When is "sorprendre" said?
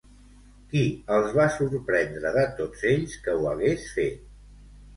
1.59-2.33